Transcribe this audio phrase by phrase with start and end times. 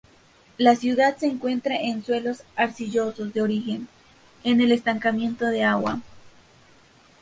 [0.57, 3.87] La ciudad se encuentra en suelos arcillosos de origen,
[4.43, 6.01] en el estancamiento de agua.